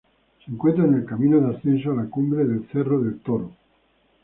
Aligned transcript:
Se 0.43 0.49
encuentra 0.51 0.83
en 0.85 0.95
el 0.95 1.05
camino 1.05 1.39
de 1.39 1.55
ascenso 1.55 1.91
a 1.91 1.95
la 1.97 2.05
cumbre 2.07 2.43
del 2.43 2.67
Cerro 2.71 2.99
del 3.01 3.19
Toro. 3.19 3.51